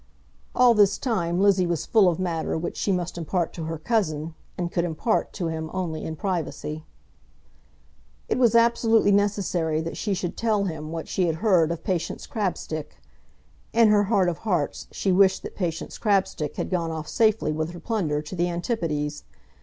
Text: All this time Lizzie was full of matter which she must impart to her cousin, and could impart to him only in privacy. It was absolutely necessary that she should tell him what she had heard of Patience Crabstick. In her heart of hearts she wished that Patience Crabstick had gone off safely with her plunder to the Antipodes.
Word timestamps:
All 0.55 0.73
this 0.73 0.97
time 0.97 1.39
Lizzie 1.39 1.67
was 1.67 1.85
full 1.85 2.09
of 2.09 2.17
matter 2.17 2.57
which 2.57 2.75
she 2.75 2.91
must 2.91 3.19
impart 3.19 3.53
to 3.53 3.65
her 3.65 3.77
cousin, 3.77 4.33
and 4.57 4.71
could 4.71 4.83
impart 4.83 5.31
to 5.33 5.47
him 5.49 5.69
only 5.73 6.03
in 6.05 6.15
privacy. 6.15 6.85
It 8.27 8.39
was 8.39 8.55
absolutely 8.55 9.11
necessary 9.11 9.79
that 9.81 9.97
she 9.97 10.15
should 10.15 10.35
tell 10.35 10.63
him 10.63 10.91
what 10.91 11.07
she 11.07 11.27
had 11.27 11.35
heard 11.35 11.69
of 11.71 11.83
Patience 11.83 12.25
Crabstick. 12.25 12.97
In 13.73 13.89
her 13.89 14.05
heart 14.05 14.27
of 14.27 14.39
hearts 14.39 14.87
she 14.91 15.11
wished 15.11 15.43
that 15.43 15.53
Patience 15.55 15.99
Crabstick 15.99 16.55
had 16.55 16.71
gone 16.71 16.89
off 16.89 17.07
safely 17.07 17.51
with 17.51 17.69
her 17.69 17.79
plunder 17.79 18.23
to 18.23 18.35
the 18.35 18.49
Antipodes. 18.49 19.23